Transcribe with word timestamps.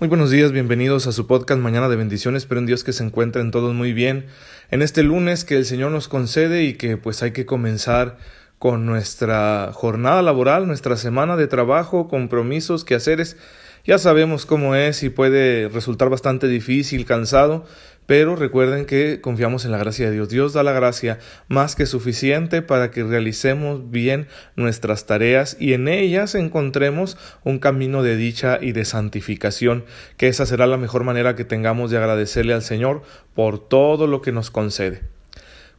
Muy 0.00 0.08
buenos 0.08 0.30
días, 0.30 0.52
bienvenidos 0.52 1.08
a 1.08 1.12
su 1.12 1.26
podcast 1.26 1.60
Mañana 1.60 1.88
de 1.88 1.96
Bendiciones. 1.96 2.44
Espero 2.44 2.60
en 2.60 2.66
Dios 2.66 2.84
que 2.84 2.92
se 2.92 3.02
encuentren 3.02 3.50
todos 3.50 3.74
muy 3.74 3.92
bien 3.92 4.26
en 4.70 4.80
este 4.80 5.02
lunes 5.02 5.44
que 5.44 5.56
el 5.56 5.64
Señor 5.64 5.90
nos 5.90 6.06
concede 6.06 6.62
y 6.62 6.74
que 6.74 6.96
pues 6.96 7.24
hay 7.24 7.32
que 7.32 7.46
comenzar 7.46 8.16
con 8.60 8.86
nuestra 8.86 9.70
jornada 9.72 10.22
laboral, 10.22 10.68
nuestra 10.68 10.96
semana 10.96 11.36
de 11.36 11.48
trabajo, 11.48 12.06
compromisos, 12.06 12.84
quehaceres. 12.84 13.36
Ya 13.84 13.98
sabemos 13.98 14.46
cómo 14.46 14.76
es 14.76 15.02
y 15.02 15.08
puede 15.08 15.68
resultar 15.68 16.10
bastante 16.10 16.46
difícil, 16.46 17.04
cansado, 17.04 17.64
pero 18.08 18.36
recuerden 18.36 18.86
que 18.86 19.20
confiamos 19.20 19.66
en 19.66 19.70
la 19.70 19.76
gracia 19.76 20.06
de 20.06 20.12
Dios. 20.12 20.30
Dios 20.30 20.54
da 20.54 20.62
la 20.62 20.72
gracia 20.72 21.18
más 21.46 21.76
que 21.76 21.84
suficiente 21.84 22.62
para 22.62 22.90
que 22.90 23.04
realicemos 23.04 23.90
bien 23.90 24.28
nuestras 24.56 25.04
tareas 25.04 25.58
y 25.60 25.74
en 25.74 25.88
ellas 25.88 26.34
encontremos 26.34 27.18
un 27.44 27.58
camino 27.58 28.02
de 28.02 28.16
dicha 28.16 28.60
y 28.62 28.72
de 28.72 28.86
santificación, 28.86 29.84
que 30.16 30.28
esa 30.28 30.46
será 30.46 30.66
la 30.66 30.78
mejor 30.78 31.04
manera 31.04 31.36
que 31.36 31.44
tengamos 31.44 31.90
de 31.90 31.98
agradecerle 31.98 32.54
al 32.54 32.62
Señor 32.62 33.02
por 33.34 33.68
todo 33.68 34.06
lo 34.06 34.22
que 34.22 34.32
nos 34.32 34.50
concede. 34.50 35.02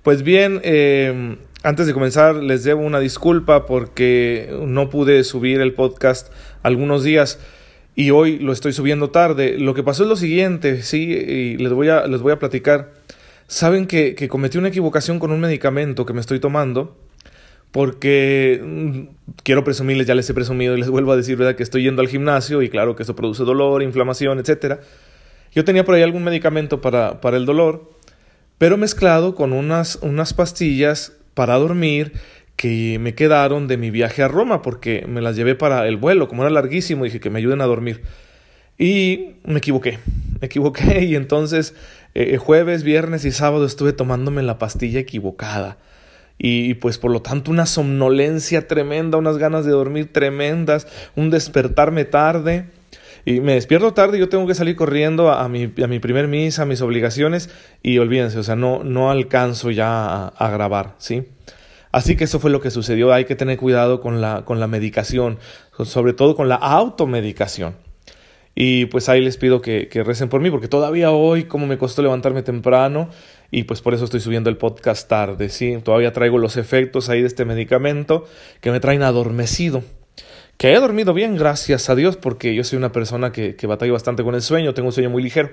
Pues 0.04 0.21
bien, 0.21 0.62
eh, 0.63 1.35
antes 1.63 1.88
de 1.88 1.93
comenzar 1.96 2.35
les 2.35 2.63
debo 2.63 2.82
una 2.82 2.99
disculpa 2.99 3.66
porque 3.66 4.55
no 4.68 4.91
pude 4.91 5.23
subir 5.23 5.62
el 5.62 5.73
podcast 5.73 6.32
algunos 6.62 7.04
días 7.04 7.40
y 7.99 8.12
hoy 8.12 8.39
lo 8.39 8.53
estoy 8.53 8.71
subiendo 8.71 9.09
tarde. 9.09 9.59
Lo 9.59 9.73
que 9.73 9.84
pasó 9.84 10.03
es 10.03 10.09
lo 10.09 10.16
siguiente, 10.16 10.84
sí, 10.84 11.12
y 11.12 11.57
les 11.57 11.73
voy 11.73 11.90
a, 11.90 12.07
les 12.07 12.21
voy 12.21 12.31
a 12.31 12.40
platicar. 12.40 12.94
Saben 13.48 13.88
que, 13.88 14.16
que 14.16 14.30
cometí 14.30 14.57
una 14.57 14.70
equivocación 14.70 15.20
con 15.20 15.34
un 15.34 15.41
medicamento 15.41 16.05
que 16.05 16.13
me 16.13 16.21
estoy 16.21 16.40
tomando, 16.40 16.95
porque 17.71 18.62
mm, 18.63 18.99
quiero 19.43 19.66
presumirles, 19.66 20.07
ya 20.07 20.16
les 20.16 20.30
he 20.30 20.34
presumido 20.34 20.77
y 20.77 20.80
les 20.80 20.90
vuelvo 20.90 21.12
a 21.12 21.17
decir, 21.17 21.35
¿verdad? 21.35 21.57
Que 21.57 21.63
estoy 21.63 21.84
yendo 21.84 22.02
al 22.02 22.07
gimnasio 22.07 22.62
y 22.62 22.70
claro 22.70 22.95
que 22.95 23.04
eso 23.04 23.17
produce 23.17 23.43
dolor, 23.43 23.84
inflamación, 23.84 24.40
etc. 24.40 24.79
Yo 25.52 25.66
tenía 25.66 25.84
por 25.84 25.95
ahí 25.95 26.02
algún 26.02 26.23
medicamento 26.23 26.79
para, 26.79 27.20
para 27.20 27.35
el 27.35 27.45
dolor, 27.45 27.91
pero 28.57 28.77
mezclado 28.77 29.35
con 29.35 29.52
unas, 29.52 29.99
unas 30.02 30.34
pastillas 30.34 31.12
para 31.34 31.55
dormir 31.55 32.13
que 32.60 32.99
me 32.99 33.15
quedaron 33.15 33.70
de 33.70 33.77
mi 33.77 33.90
viaje 33.90 34.21
a 34.21 34.27
Roma 34.27 34.62
porque 34.62 35.05
me 35.07 35.21
las 35.21 35.38
llevé 35.38 35.55
para 35.55 35.88
el 35.88 35.96
vuelo, 35.96 36.27
como 36.27 36.43
era 36.43 36.49
larguísimo, 36.49 37.05
dije 37.05 37.21
que 37.21 37.29
me 37.29 37.40
ayuden 37.40 37.62
a 37.62 37.65
dormir. 37.65 38.02
Y 38.77 39.35
me 39.46 39.60
equivoqué, 39.60 39.99
me 40.41 40.48
equivoqué 40.48 41.05
y 41.05 41.15
entonces 41.15 41.74
eh, 42.15 42.35
jueves, 42.35 42.84
viernes 42.84 43.24
y 43.24 43.32
sábado 43.32 43.65
estuve 43.65 43.93
tomándome 43.93 44.43
la 44.43 44.57
pastilla 44.57 44.99
equivocada. 44.99 45.77
Y 46.37 46.74
pues 46.74 46.98
por 46.98 47.12
lo 47.12 47.21
tanto 47.21 47.49
una 47.49 47.65
somnolencia 47.65 48.68
tremenda, 48.68 49.18
unas 49.18 49.37
ganas 49.37 49.63
de 49.63 49.71
dormir 49.71 50.12
tremendas, 50.12 50.85
un 51.15 51.30
despertarme 51.30 52.04
tarde. 52.04 52.65
Y 53.24 53.40
me 53.40 53.54
despierto 53.54 53.93
tarde 53.93 54.20
yo 54.20 54.27
tengo 54.27 54.48
que 54.48 54.54
salir 54.54 54.76
corriendo 54.76 55.32
a, 55.32 55.48
mi, 55.48 55.71
a 55.82 55.87
mi 55.87 55.99
primer 55.99 56.27
misa, 56.27 56.63
a 56.63 56.65
mis 56.65 56.82
obligaciones 56.82 57.49
y 57.82 57.99
olvídense, 57.99 58.37
o 58.37 58.43
sea, 58.43 58.57
no, 58.57 58.84
no 58.84 59.12
alcanzo 59.12 59.71
ya 59.71 59.87
a, 59.87 60.27
a 60.27 60.49
grabar, 60.49 60.96
¿sí? 60.98 61.24
Así 61.91 62.15
que 62.15 62.26
eso 62.26 62.40
fue 62.40 62.51
lo 62.51 62.62
que 62.62 62.71
sucedió. 62.71 63.13
Hay 63.13 63.26
que 63.26 63.35
tener 63.35 63.57
cuidado 63.57 63.99
con 63.99 64.22
la, 64.22 64.45
con 64.45 64.59
la 64.59 64.68
medicación, 64.68 65.40
sobre 65.84 66.13
todo 66.13 66.35
con 66.35 66.50
la 66.50 66.56
automedicación. 66.56 67.75
Y 68.56 68.85
pues 68.88 69.09
ahí 69.09 69.22
les 69.22 69.38
pido 69.38 69.62
que, 69.62 69.88
que, 69.88 70.03
recen 70.03 70.28
por 70.28 70.41
mí, 70.41 70.51
porque 70.51 70.68
todavía 70.68 71.12
hoy, 71.12 71.46
como 71.46 71.66
me 71.66 71.78
costó 71.78 72.01
levantarme 72.01 72.44
temprano, 72.44 73.09
y 73.51 73.63
pues 73.63 73.81
por 73.81 73.94
eso 73.94 74.06
estoy 74.06 74.19
subiendo 74.19 74.50
el 74.50 74.57
podcast 74.57 75.07
tarde, 75.07 75.50
¿sí? 75.50 75.78
Todavía 75.84 76.13
traigo 76.13 76.38
los 76.38 76.57
efectos 76.57 77.09
ahí 77.09 77.22
de 77.22 77.28
este 77.28 77.46
medicamento 77.46 78.25
que 78.59 78.72
me 78.72 78.79
traen 78.79 79.01
adormecido. 79.01 79.84
Que 80.57 80.74
he 80.74 80.79
dormido 80.79 81.13
bien, 81.13 81.38
gracias 81.38 81.90
a 81.90 81.96
Dios, 81.96 82.18
porque 82.18 82.53
yo 82.53 82.66
soy 82.66 82.78
una 82.78 82.91
persona 82.91 83.31
que, 83.31 83.56
que 83.56 83.66
batalla 83.66 83.94
bastante 83.94 84.24
con 84.24 84.35
el 84.35 84.41
sueño, 84.41 84.74
tengo 84.74 84.90
un 84.90 84.94
sueño 84.94 85.09
muy 85.09 85.24
ligero, 85.24 85.51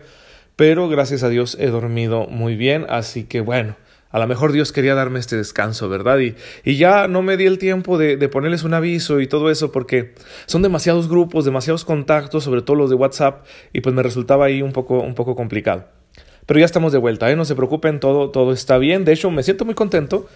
pero 0.57 0.89
gracias 0.89 1.23
a 1.23 1.29
Dios 1.29 1.57
he 1.61 1.69
dormido 1.69 2.27
muy 2.27 2.57
bien, 2.57 2.87
así 2.89 3.23
que 3.23 3.41
bueno, 3.41 3.77
a 4.11 4.19
lo 4.19 4.27
mejor 4.27 4.53
Dios 4.53 4.73
quería 4.73 4.95
darme 4.95 5.19
este 5.19 5.37
descanso, 5.37 5.89
¿verdad? 5.89 6.19
Y, 6.19 6.77
ya 6.77 7.09
no 7.09 7.23
me 7.23 7.37
di 7.37 7.47
el 7.47 7.59
tiempo 7.59 7.99
de, 7.99 8.17
ponerles 8.29 8.63
un 8.63 8.75
aviso 8.75 9.21
y 9.21 9.27
todo 9.27 9.51
eso 9.51 9.73
porque 9.73 10.15
son 10.47 10.63
demasiados 10.63 11.09
grupos, 11.09 11.45
demasiados 11.45 11.85
contactos, 11.85 12.45
sobre 12.45 12.63
todo 12.63 12.77
los 12.77 12.91
de 12.91 12.97
WhatsApp, 12.97 13.45
y 13.73 13.81
pues 13.81 13.95
me 13.95 14.03
resultaba 14.03 14.47
ahí 14.47 14.63
un 14.63 14.73
poco, 14.73 15.01
un 15.01 15.15
poco 15.15 15.35
complicado. 15.35 15.87
Pero 16.47 16.61
ya 16.61 16.67
estamos 16.67 16.93
de 16.93 16.99
vuelta, 16.99 17.31
¿eh? 17.31 17.37
no 17.37 17.45
se 17.45 17.57
preocupen, 17.57 17.99
todo, 17.99 18.31
todo 18.31 18.53
está 18.53 18.79
bien. 18.79 19.05
De 19.05 19.13
hecho, 19.13 19.31
me 19.31 19.43
siento 19.43 19.65
muy 19.65 19.75
contento. 19.75 20.29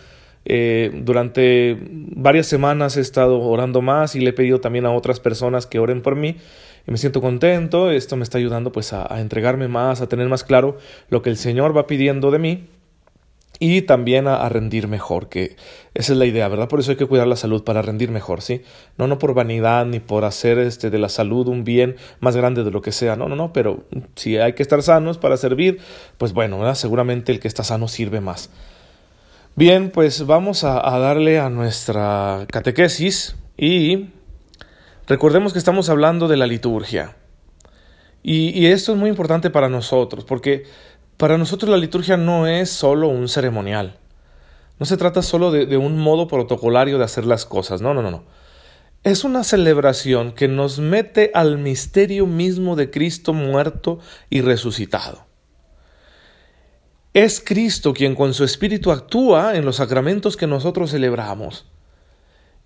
Eh, 0.44 0.90
durante 1.04 1.78
varias 1.82 2.46
semanas 2.46 2.96
he 2.96 3.00
estado 3.02 3.40
orando 3.40 3.82
más 3.82 4.16
y 4.16 4.20
le 4.20 4.30
he 4.30 4.32
pedido 4.32 4.58
también 4.58 4.86
a 4.86 4.90
otras 4.90 5.20
personas 5.20 5.66
que 5.66 5.78
oren 5.78 6.00
por 6.00 6.16
mí 6.16 6.36
y 6.88 6.90
me 6.90 6.98
siento 6.98 7.20
contento. 7.20 7.90
Esto 7.90 8.16
me 8.16 8.24
está 8.24 8.38
ayudando 8.38 8.72
pues 8.72 8.92
a 8.92 9.20
entregarme 9.20 9.68
más, 9.68 10.00
a 10.00 10.08
tener 10.08 10.28
más 10.28 10.42
claro 10.42 10.78
lo 11.10 11.22
que 11.22 11.30
el 11.30 11.36
Señor 11.36 11.76
va 11.76 11.86
pidiendo 11.86 12.30
de 12.30 12.38
mí 12.38 12.68
y 13.62 13.82
también 13.82 14.26
a, 14.26 14.48
rendir 14.48 14.88
mejor, 14.88 15.28
que 15.28 15.54
esa 15.92 16.14
es 16.14 16.18
la 16.18 16.24
idea, 16.24 16.48
¿verdad? 16.48 16.66
Por 16.66 16.80
eso 16.80 16.92
hay 16.92 16.96
que 16.96 17.04
cuidar 17.04 17.26
la 17.26 17.36
salud 17.36 17.62
para 17.62 17.82
rendir 17.82 18.10
mejor, 18.10 18.40
¿sí? 18.40 18.62
No, 18.96 19.06
no 19.06 19.18
por 19.18 19.34
vanidad 19.34 19.84
ni 19.84 20.00
por 20.00 20.24
hacer 20.24 20.58
este, 20.58 20.88
de 20.88 20.98
la 20.98 21.10
salud 21.10 21.46
un 21.46 21.62
bien 21.62 21.96
más 22.20 22.34
grande 22.34 22.64
de 22.64 22.70
lo 22.70 22.80
que 22.80 22.90
sea, 22.90 23.16
no, 23.16 23.28
no, 23.28 23.36
no, 23.36 23.52
pero 23.52 23.84
si 24.16 24.38
hay 24.38 24.54
que 24.54 24.62
estar 24.62 24.82
sanos 24.82 25.18
para 25.18 25.36
servir, 25.36 25.78
pues 26.16 26.32
bueno, 26.32 26.58
¿verdad? 26.58 26.74
seguramente 26.74 27.32
el 27.32 27.38
que 27.38 27.48
está 27.48 27.62
sano 27.62 27.86
sirve 27.86 28.22
más. 28.22 28.48
Bien, 29.56 29.90
pues 29.90 30.24
vamos 30.24 30.64
a, 30.64 30.80
darle 30.98 31.38
a 31.38 31.50
nuestra 31.50 32.46
catequesis 32.50 33.36
y 33.58 34.08
recordemos 35.06 35.52
que 35.52 35.58
estamos 35.58 35.90
hablando 35.90 36.28
de 36.28 36.38
la 36.38 36.46
liturgia. 36.46 37.16
Y 38.22 38.66
esto 38.66 38.92
es 38.92 38.98
muy 38.98 39.08
importante 39.08 39.48
para 39.50 39.70
nosotros, 39.70 40.24
porque 40.24 40.64
para 41.20 41.36
nosotros 41.36 41.70
la 41.70 41.76
liturgia 41.76 42.16
no 42.16 42.46
es 42.46 42.70
solo 42.70 43.08
un 43.08 43.28
ceremonial. 43.28 43.98
No 44.78 44.86
se 44.86 44.96
trata 44.96 45.20
solo 45.20 45.50
de, 45.50 45.76
un 45.76 45.98
modo 45.98 46.26
protocolario 46.26 46.96
de 46.96 47.04
hacer 47.04 47.26
las 47.26 47.44
cosas. 47.44 47.82
No, 47.82 47.92
no, 47.92 48.00
no, 48.00 48.10
no. 48.10 48.24
Es 49.04 49.22
una 49.22 49.44
celebración 49.44 50.32
que 50.32 50.48
nos 50.48 50.78
mete 50.78 51.30
al 51.34 51.58
misterio 51.58 52.24
mismo 52.26 52.74
de 52.74 52.90
Cristo 52.90 53.34
muerto 53.34 53.98
y 54.30 54.40
resucitado. 54.40 55.26
Es 57.12 57.42
Cristo 57.44 57.92
quien 57.92 58.14
con 58.14 58.32
su 58.32 58.42
Espíritu 58.42 58.90
actúa 58.90 59.56
en 59.56 59.66
los 59.66 59.76
sacramentos 59.76 60.38
que 60.38 60.46
nosotros 60.46 60.90
celebramos. 60.90 61.66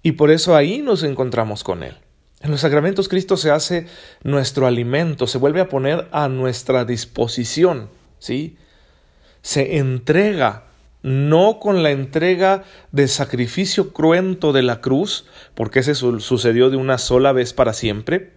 Y 0.00 0.12
por 0.12 0.30
eso 0.30 0.54
ahí 0.54 0.80
nos 0.80 1.02
encontramos 1.02 1.64
con 1.64 1.82
Él. 1.82 1.96
En 2.40 2.52
los 2.52 2.60
sacramentos 2.60 3.08
Cristo 3.08 3.36
se 3.36 3.50
hace 3.50 3.88
nuestro 4.22 4.68
alimento, 4.68 5.26
se 5.26 5.38
vuelve 5.38 5.60
a 5.60 5.68
poner 5.68 6.06
a 6.12 6.28
nuestra 6.28 6.84
disposición. 6.84 8.03
¿Sí? 8.24 8.56
Se 9.42 9.76
entrega, 9.76 10.64
no 11.02 11.60
con 11.60 11.82
la 11.82 11.90
entrega 11.90 12.64
de 12.90 13.06
sacrificio 13.06 13.92
cruento 13.92 14.54
de 14.54 14.62
la 14.62 14.80
cruz, 14.80 15.26
porque 15.54 15.80
ese 15.80 15.94
sucedió 15.94 16.70
de 16.70 16.78
una 16.78 16.96
sola 16.96 17.32
vez 17.32 17.52
para 17.52 17.74
siempre, 17.74 18.32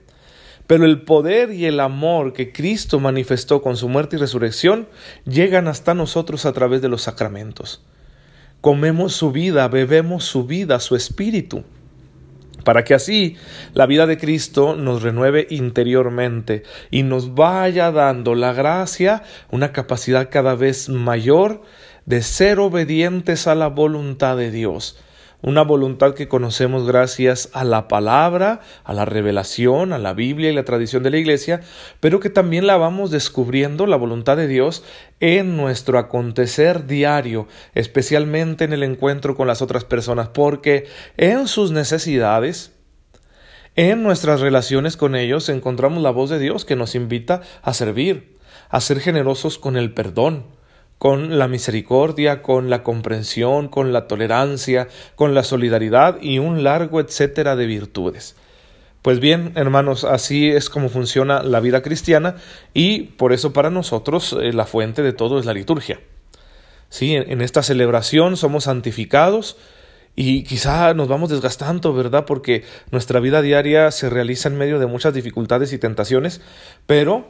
pero 0.68 0.84
el 0.84 1.04
poder 1.04 1.54
y 1.54 1.66
el 1.68 1.80
amor 1.80 2.34
que 2.34 2.52
Cristo 2.52 3.00
manifestó 3.00 3.62
con 3.62 3.78
su 3.78 3.88
muerte 3.88 4.18
y 4.18 4.20
resurrección 4.20 4.90
llegan 5.24 5.70
hasta 5.70 5.94
nosotros 5.94 6.46
a 6.46 6.52
través 6.52 6.82
de 6.82 6.90
los 6.90 7.04
sacramentos. 7.04 7.82
Comemos 8.60 9.14
su 9.14 9.32
vida, 9.32 9.70
bebemos 9.70 10.26
su 10.26 10.46
vida, 10.46 10.82
su 10.82 10.98
espíritu 10.98 11.64
para 12.68 12.84
que 12.84 12.94
así 12.94 13.38
la 13.74 13.86
vida 13.86 14.08
de 14.08 14.18
Cristo 14.18 14.76
nos 14.76 15.02
renueve 15.02 15.48
interiormente 15.50 16.64
y 16.92 17.04
nos 17.04 17.34
vaya 17.34 17.94
dando 17.94 18.36
la 18.36 18.52
gracia, 18.52 19.24
una 19.52 19.72
capacidad 19.72 20.28
cada 20.30 20.54
vez 20.54 20.90
mayor 20.90 21.62
de 22.06 22.22
ser 22.22 22.60
obedientes 22.60 23.48
a 23.48 23.56
la 23.56 23.68
voluntad 23.68 24.36
de 24.36 24.52
Dios 24.52 25.00
una 25.42 25.62
voluntad 25.62 26.16
que 26.16 26.28
conocemos 26.28 26.88
gracias 26.88 27.50
a 27.54 27.64
la 27.64 27.88
palabra, 27.88 28.62
a 28.84 28.94
la 28.94 29.06
revelación, 29.06 29.94
a 29.94 30.00
la 30.00 30.14
Biblia 30.14 30.50
y 30.50 30.56
la 30.56 30.66
tradición 30.66 31.04
de 31.04 31.12
la 31.12 31.18
Iglesia, 31.18 31.62
pero 32.00 32.20
que 32.20 32.30
también 32.30 32.66
la 32.66 32.78
vamos 32.78 33.12
descubriendo, 33.12 33.86
la 33.86 33.98
voluntad 33.98 34.36
de 34.36 34.48
Dios, 34.48 34.84
en 35.20 35.56
nuestro 35.56 36.00
acontecer 36.00 36.88
diario, 36.88 37.48
especialmente 37.76 38.64
en 38.66 38.74
el 38.74 38.84
encuentro 38.84 39.36
con 39.36 39.48
las 39.48 39.62
otras 39.62 39.84
personas, 39.84 40.30
porque 40.30 40.88
en 41.18 41.48
sus 41.48 41.72
necesidades, 41.72 42.74
en 43.76 44.02
nuestras 44.02 44.42
relaciones 44.42 44.98
con 44.98 45.16
ellos, 45.16 45.50
encontramos 45.50 46.02
la 46.02 46.10
voz 46.10 46.32
de 46.32 46.40
Dios 46.40 46.66
que 46.66 46.76
nos 46.76 46.96
invita 46.96 47.42
a 47.62 47.76
servir, 47.76 48.38
a 48.70 48.82
ser 48.82 49.00
generosos 49.00 49.60
con 49.60 49.78
el 49.78 49.94
perdón, 49.94 50.57
con 50.98 51.38
la 51.38 51.48
misericordia, 51.48 52.42
con 52.42 52.70
la 52.70 52.84
comprensión, 52.84 53.68
con 53.68 53.94
la 53.94 54.08
tolerancia, 54.08 54.88
con 55.16 55.36
la 55.36 55.44
solidaridad 55.44 56.18
y 56.22 56.40
un 56.40 56.64
largo 56.64 57.00
etcétera 57.00 57.56
de 57.56 57.66
virtudes. 57.66 58.36
Pues 59.02 59.20
bien, 59.20 59.54
hermanos, 59.56 60.04
así 60.04 60.50
es 60.50 60.70
como 60.70 60.90
funciona 60.90 61.44
la 61.44 61.60
vida 61.60 61.82
cristiana 61.82 62.36
y 62.74 63.04
por 63.04 63.32
eso 63.32 63.54
para 63.54 63.70
nosotros 63.70 64.36
eh, 64.42 64.52
la 64.54 64.66
fuente 64.66 65.02
de 65.02 65.14
todo 65.14 65.40
es 65.40 65.46
la 65.46 65.54
liturgia. 65.54 66.00
Sí, 66.90 67.16
en 67.16 67.42
esta 67.42 67.64
celebración 67.64 68.38
somos 68.38 68.66
santificados 68.66 69.58
y 70.20 70.44
quizá 70.44 70.94
nos 70.96 71.08
vamos 71.08 71.30
desgastando, 71.30 71.94
¿verdad? 71.94 72.26
Porque 72.26 72.64
nuestra 72.92 73.20
vida 73.20 73.42
diaria 73.42 73.92
se 73.92 74.10
realiza 74.10 74.50
en 74.50 74.58
medio 74.58 74.80
de 74.80 74.88
muchas 74.88 75.14
dificultades 75.14 75.72
y 75.74 75.78
tentaciones, 75.78 76.42
pero 76.88 77.28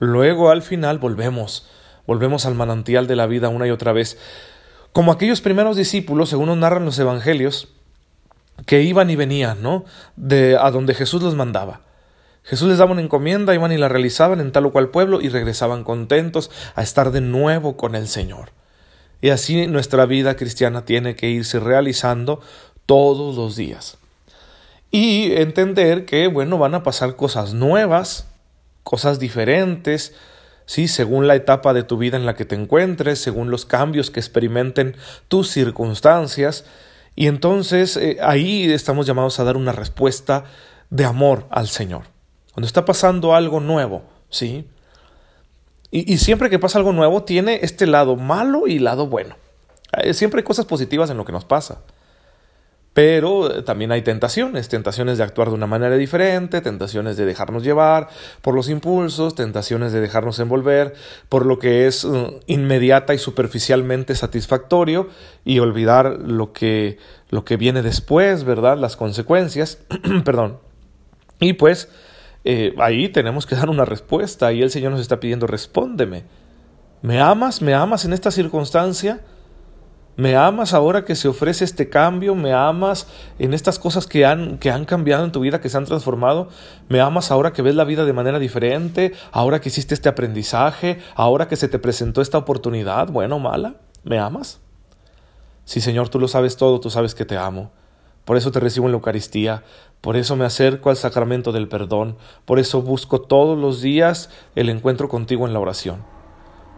luego 0.00 0.50
al 0.50 0.62
final 0.62 0.98
volvemos, 0.98 1.70
volvemos 2.06 2.46
al 2.46 2.54
manantial 2.54 3.06
de 3.06 3.16
la 3.16 3.26
vida 3.26 3.48
una 3.48 3.66
y 3.66 3.70
otra 3.70 3.92
vez. 3.92 4.18
Como 4.92 5.12
aquellos 5.12 5.40
primeros 5.40 5.76
discípulos, 5.76 6.28
según 6.28 6.46
nos 6.46 6.58
narran 6.58 6.84
los 6.84 6.98
evangelios, 6.98 7.68
que 8.66 8.82
iban 8.82 9.10
y 9.10 9.16
venían, 9.16 9.62
¿no? 9.62 9.84
De 10.16 10.56
a 10.56 10.70
donde 10.70 10.94
Jesús 10.94 11.22
los 11.22 11.34
mandaba. 11.34 11.80
Jesús 12.44 12.68
les 12.68 12.78
daba 12.78 12.92
una 12.92 13.00
encomienda, 13.00 13.54
iban 13.54 13.72
y 13.72 13.78
la 13.78 13.88
realizaban 13.88 14.40
en 14.40 14.52
tal 14.52 14.66
o 14.66 14.72
cual 14.72 14.90
pueblo 14.90 15.20
y 15.20 15.30
regresaban 15.30 15.82
contentos 15.82 16.50
a 16.74 16.82
estar 16.82 17.10
de 17.10 17.22
nuevo 17.22 17.76
con 17.76 17.94
el 17.94 18.06
Señor. 18.06 18.50
Y 19.20 19.30
así 19.30 19.66
nuestra 19.66 20.04
vida 20.04 20.36
cristiana 20.36 20.84
tiene 20.84 21.16
que 21.16 21.30
irse 21.30 21.58
realizando 21.58 22.40
todos 22.84 23.36
los 23.36 23.56
días. 23.56 23.96
Y 24.90 25.32
entender 25.32 26.04
que, 26.04 26.28
bueno, 26.28 26.58
van 26.58 26.74
a 26.74 26.82
pasar 26.82 27.16
cosas 27.16 27.54
nuevas, 27.54 28.28
cosas 28.82 29.18
diferentes, 29.18 30.14
sí, 30.66 30.88
según 30.88 31.26
la 31.26 31.34
etapa 31.34 31.72
de 31.72 31.82
tu 31.82 31.98
vida 31.98 32.16
en 32.16 32.26
la 32.26 32.34
que 32.34 32.44
te 32.44 32.54
encuentres, 32.54 33.18
según 33.18 33.50
los 33.50 33.66
cambios 33.66 34.10
que 34.10 34.20
experimenten 34.20 34.96
tus 35.28 35.50
circunstancias. 35.50 36.64
Y 37.16 37.26
entonces 37.26 37.96
eh, 37.96 38.18
ahí 38.22 38.70
estamos 38.72 39.06
llamados 39.06 39.38
a 39.40 39.44
dar 39.44 39.56
una 39.56 39.72
respuesta 39.72 40.44
de 40.90 41.04
amor 41.04 41.46
al 41.50 41.68
Señor. 41.68 42.02
Cuando 42.52 42.66
está 42.66 42.84
pasando 42.84 43.34
algo 43.34 43.60
nuevo, 43.60 44.02
¿sí? 44.30 44.68
Y, 45.90 46.18
siempre 46.18 46.50
que 46.50 46.58
pasa 46.58 46.78
algo 46.78 46.92
nuevo 46.92 47.22
tiene 47.22 47.60
este 47.62 47.86
lado 47.86 48.16
malo 48.16 48.66
y 48.66 48.80
lado 48.80 49.06
bueno. 49.06 49.36
Eh, 49.92 50.12
siempre 50.12 50.40
hay 50.40 50.44
cosas 50.44 50.66
positivas 50.66 51.08
en 51.10 51.16
lo 51.16 51.24
que 51.24 51.30
nos 51.30 51.44
pasa. 51.44 51.82
Pero 52.94 53.52
eh, 53.52 53.62
también 53.62 53.90
hay 53.90 54.02
tentaciones, 54.02 54.68
tentaciones 54.68 55.18
de 55.18 55.24
actuar 55.24 55.48
de 55.48 55.54
una 55.54 55.66
manera 55.66 55.96
diferente, 55.96 56.60
tentaciones 56.60 57.16
de 57.16 57.26
dejarnos 57.26 57.64
llevar 57.64 58.08
por 58.40 58.54
los 58.54 58.68
impulsos, 58.68 59.34
tentaciones 59.34 59.92
de 59.92 60.00
dejarnos 60.00 60.38
envolver 60.38 60.94
por 61.28 61.44
lo 61.44 61.58
que 61.58 61.88
es 61.88 62.04
uh, 62.04 62.40
inmediata 62.46 63.12
y 63.12 63.18
superficialmente 63.18 64.14
satisfactorio 64.14 65.08
y 65.44 65.58
olvidar 65.58 66.20
lo 66.20 66.52
que, 66.52 66.98
lo 67.30 67.44
que 67.44 67.56
viene 67.56 67.82
después, 67.82 68.44
¿verdad? 68.44 68.78
Las 68.78 68.96
consecuencias, 68.96 69.80
perdón. 70.24 70.58
Y 71.40 71.54
pues 71.54 71.88
eh, 72.44 72.76
ahí 72.78 73.08
tenemos 73.08 73.44
que 73.44 73.56
dar 73.56 73.70
una 73.70 73.84
respuesta 73.84 74.52
y 74.52 74.62
el 74.62 74.70
Señor 74.70 74.92
nos 74.92 75.00
está 75.00 75.18
pidiendo, 75.18 75.48
respóndeme. 75.48 76.22
¿Me 77.02 77.20
amas? 77.20 77.60
¿Me 77.60 77.74
amas 77.74 78.04
en 78.04 78.12
esta 78.12 78.30
circunstancia? 78.30 79.20
¿Me 80.16 80.36
amas 80.36 80.74
ahora 80.74 81.04
que 81.04 81.16
se 81.16 81.26
ofrece 81.26 81.64
este 81.64 81.88
cambio? 81.88 82.36
¿Me 82.36 82.52
amas 82.52 83.08
en 83.40 83.52
estas 83.52 83.80
cosas 83.80 84.06
que 84.06 84.24
han, 84.24 84.58
que 84.58 84.70
han 84.70 84.84
cambiado 84.84 85.24
en 85.24 85.32
tu 85.32 85.40
vida, 85.40 85.60
que 85.60 85.68
se 85.68 85.76
han 85.76 85.86
transformado? 85.86 86.48
¿Me 86.88 87.00
amas 87.00 87.32
ahora 87.32 87.52
que 87.52 87.62
ves 87.62 87.74
la 87.74 87.82
vida 87.84 88.04
de 88.04 88.12
manera 88.12 88.38
diferente? 88.38 89.12
¿Ahora 89.32 89.60
que 89.60 89.70
hiciste 89.70 89.92
este 89.92 90.08
aprendizaje? 90.08 90.98
¿Ahora 91.16 91.48
que 91.48 91.56
se 91.56 91.68
te 91.68 91.80
presentó 91.80 92.20
esta 92.20 92.38
oportunidad, 92.38 93.08
buena 93.08 93.34
o 93.34 93.40
mala? 93.40 93.74
¿Me 94.04 94.18
amas? 94.18 94.60
Sí, 95.64 95.80
Señor, 95.80 96.10
tú 96.10 96.20
lo 96.20 96.28
sabes 96.28 96.56
todo, 96.56 96.78
tú 96.78 96.90
sabes 96.90 97.14
que 97.16 97.24
te 97.24 97.36
amo. 97.36 97.72
Por 98.24 98.36
eso 98.36 98.52
te 98.52 98.60
recibo 98.60 98.86
en 98.86 98.92
la 98.92 98.96
Eucaristía, 98.96 99.64
por 100.00 100.16
eso 100.16 100.36
me 100.36 100.44
acerco 100.44 100.90
al 100.90 100.96
sacramento 100.96 101.52
del 101.52 101.68
perdón, 101.68 102.16
por 102.44 102.58
eso 102.58 102.80
busco 102.80 103.20
todos 103.20 103.58
los 103.58 103.82
días 103.82 104.30
el 104.54 104.70
encuentro 104.70 105.08
contigo 105.08 105.46
en 105.46 105.52
la 105.52 105.60
oración, 105.60 106.04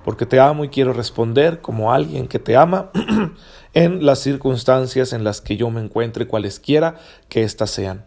porque 0.06 0.24
te 0.24 0.38
amo 0.38 0.64
y 0.64 0.68
quiero 0.68 0.92
responder 0.92 1.60
como 1.60 1.92
alguien 1.92 2.28
que 2.28 2.38
te 2.38 2.56
ama 2.56 2.92
en 3.74 4.06
las 4.06 4.20
circunstancias 4.20 5.12
en 5.12 5.24
las 5.24 5.40
que 5.40 5.56
yo 5.56 5.68
me 5.68 5.80
encuentre, 5.80 6.28
cualesquiera 6.28 6.94
que 7.28 7.42
éstas 7.42 7.70
sean. 7.72 8.06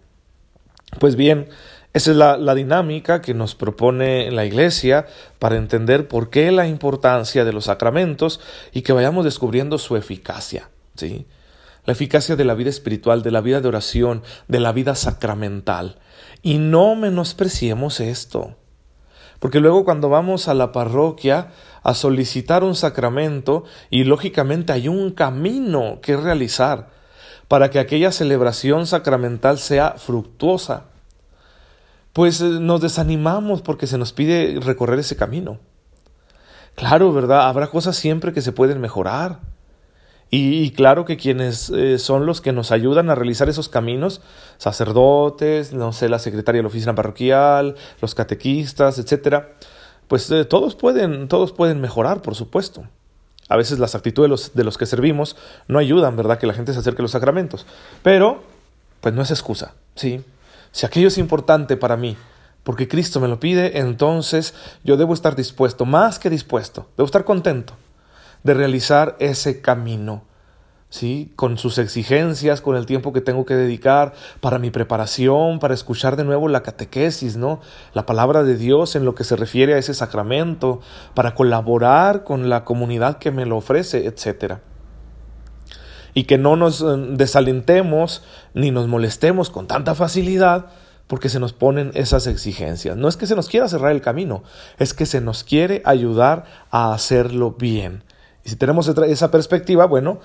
Pues 0.97 1.17
bien, 1.17 1.49
esa 1.91 2.11
es 2.11 2.15
la, 2.15 2.37
la, 2.37 2.55
dinámica 2.55 3.21
que 3.21 3.33
nos 3.33 3.53
propone 3.53 4.31
la 4.31 4.45
Iglesia 4.45 5.07
para 5.39 5.57
entender 5.57 6.07
por 6.07 6.29
qué 6.29 6.53
la 6.53 6.67
importancia 6.67 7.43
de 7.43 7.51
los 7.51 7.65
sacramentos 7.65 8.39
y 8.71 8.83
que 8.83 8.93
vayamos 8.93 9.25
descubriendo 9.25 9.77
su 9.77 9.97
eficacia. 9.97 10.69
¿sí? 10.95 11.27
la 11.85 11.93
eficacia 11.93 12.35
de 12.35 12.45
la 12.45 12.53
vida 12.53 12.69
espiritual, 12.69 13.23
de 13.23 13.31
la 13.31 13.41
vida 13.41 13.59
de 13.59 13.67
oración, 13.67 14.23
de 14.47 14.61
la 14.61 14.71
vida 14.71 14.95
sacramental. 14.95 15.97
Y 16.41 16.59
no 16.59 16.95
menospreciemos 16.95 17.99
esto. 17.99 18.55
Porque 19.39 19.59
luego 19.59 19.85
cuando 19.85 20.09
vamos 20.09 20.47
a 20.47 20.53
la 20.53 20.71
parroquia 20.71 21.51
a 21.83 21.93
solicitar 21.93 22.63
un 22.63 22.75
sacramento 22.75 23.63
y 23.89 24.03
lógicamente 24.03 24.73
hay 24.73 24.87
un 24.87 25.11
camino 25.11 25.99
que 26.01 26.17
realizar 26.17 26.89
para 27.47 27.69
que 27.69 27.79
aquella 27.79 28.11
celebración 28.11 28.85
sacramental 28.85 29.57
sea 29.57 29.95
fructuosa, 29.97 30.85
pues 32.13 32.41
eh, 32.41 32.45
nos 32.45 32.81
desanimamos 32.81 33.61
porque 33.61 33.87
se 33.87 33.97
nos 33.97 34.13
pide 34.13 34.59
recorrer 34.59 34.99
ese 34.99 35.15
camino. 35.15 35.57
Claro, 36.75 37.11
¿verdad? 37.11 37.47
Habrá 37.47 37.67
cosas 37.67 37.95
siempre 37.97 38.33
que 38.33 38.41
se 38.41 38.51
pueden 38.51 38.79
mejorar. 38.79 39.39
Y, 40.31 40.69
claro 40.71 41.05
que 41.05 41.17
quienes 41.17 41.71
eh, 41.71 41.97
son 41.97 42.27
los 42.27 42.39
que 42.39 42.53
nos 42.53 42.71
ayudan 42.71 43.09
a 43.09 43.15
realizar 43.15 43.49
esos 43.49 43.67
caminos, 43.67 44.21
sacerdotes, 44.59 45.73
no 45.73 45.91
sé, 45.91 46.07
la 46.07 46.19
secretaria 46.19 46.59
de 46.59 46.63
la 46.63 46.67
oficina 46.67 46.93
parroquial, 46.93 47.75
los 47.99 48.13
catequistas, 48.13 48.99
etcétera, 48.99 49.55
pues 50.09 50.29
eh, 50.31 50.43
todos 50.43 50.75
pueden, 50.75 51.29
todos 51.29 51.53
pueden 51.53 51.79
mejorar, 51.79 52.21
por 52.21 52.35
supuesto. 52.35 52.83
A 53.47 53.55
veces 53.55 53.79
las 53.79 53.95
actitudes 53.95 54.25
de 54.25 54.29
los, 54.29 54.53
de 54.55 54.63
los 54.63 54.77
que 54.77 54.85
servimos 54.85 55.37
no 55.67 55.79
ayudan, 55.79 56.17
¿verdad?, 56.17 56.39
que 56.39 56.47
la 56.47 56.53
gente 56.53 56.73
se 56.73 56.79
acerque 56.79 57.01
a 57.01 57.03
los 57.03 57.11
sacramentos. 57.11 57.65
Pero, 58.03 58.43
pues 59.01 59.13
no 59.13 59.21
es 59.21 59.29
excusa, 59.29 59.75
¿sí? 59.95 60.25
Si 60.71 60.85
aquello 60.85 61.07
es 61.07 61.17
importante 61.19 61.77
para 61.77 61.95
mí, 61.95 62.17
porque 62.63 62.87
Cristo 62.87 63.19
me 63.19 63.27
lo 63.27 63.39
pide, 63.39 63.79
entonces 63.79 64.55
yo 64.83 64.97
debo 64.97 65.13
estar 65.13 65.35
dispuesto, 65.35 65.85
más 65.85 66.17
que 66.17 66.29
dispuesto, 66.29 66.87
debo 66.97 67.05
estar 67.05 67.23
contento 67.23 67.75
de 68.43 68.55
realizar 68.55 69.15
ese 69.19 69.61
camino. 69.61 70.23
¿Sí? 70.91 71.31
con 71.35 71.59
sus 71.59 71.77
exigencias, 71.77 72.61
con 72.61 72.75
el 72.75 72.87
tiempo 72.87 73.13
que 73.13 73.21
tengo 73.21 73.45
que 73.45 73.53
dedicar 73.53 74.13
para 74.41 74.57
mi 74.57 74.71
preparación, 74.71 75.59
para 75.59 75.75
escuchar 75.75 76.15
de 76.15 76.23
nuevo 76.23 76.47
la 76.47 76.63
catequesis, 76.63 77.37
¿no? 77.37 77.61
La 77.93 78.07
palabra 78.07 78.41
de 78.41 78.57
Dios 78.57 78.95
en 78.95 79.05
lo 79.05 79.13
que 79.13 79.23
se 79.23 79.35
refiere 79.35 79.75
a 79.75 79.77
ese 79.77 79.93
sacramento, 79.93 80.81
para 81.13 81.35
colaborar 81.35 82.23
con 82.23 82.49
la 82.49 82.65
comunidad 82.65 83.19
que 83.19 83.29
me 83.29 83.45
lo 83.45 83.57
ofrece, 83.57 84.07
etcétera. 84.07 84.61
Y 86.15 86.23
que 86.23 86.39
no 86.39 86.55
nos 86.55 86.81
eh, 86.81 86.85
desalentemos 87.11 88.23
ni 88.55 88.71
nos 88.71 88.87
molestemos 88.87 89.51
con 89.51 89.67
tanta 89.67 89.93
facilidad 89.93 90.71
porque 91.09 91.27
se 91.29 91.39
nos 91.39 91.53
ponen 91.53 91.89
esas 91.95 92.27
exigencias. 92.27 92.95
No 92.95 93.07
es 93.07 93.17
que 93.17 93.25
se 93.25 93.35
nos 93.35 93.49
quiera 93.49 93.67
cerrar 93.67 93.91
el 93.91 93.99
camino, 93.99 94.43
es 94.77 94.93
que 94.93 95.07
se 95.07 95.21
nos 95.21 95.43
quiere 95.43 95.81
ayudar 95.83 96.45
a 96.69 96.93
hacerlo 96.93 97.55
bien. 97.57 98.03
Y 98.45 98.49
si 98.49 98.55
tenemos 98.55 98.87
esa 98.87 99.31
perspectiva, 99.31 99.87
bueno, 99.87 100.19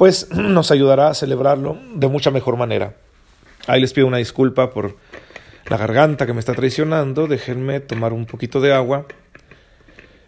pues 0.00 0.30
nos 0.34 0.70
ayudará 0.70 1.08
a 1.08 1.14
celebrarlo 1.14 1.78
de 1.94 2.08
mucha 2.08 2.30
mejor 2.30 2.56
manera. 2.56 2.94
Ahí 3.66 3.82
les 3.82 3.92
pido 3.92 4.06
una 4.06 4.16
disculpa 4.16 4.70
por 4.70 4.96
la 5.66 5.76
garganta 5.76 6.24
que 6.24 6.32
me 6.32 6.40
está 6.40 6.54
traicionando. 6.54 7.26
Déjenme 7.26 7.80
tomar 7.80 8.14
un 8.14 8.24
poquito 8.24 8.62
de 8.62 8.72
agua. 8.72 9.04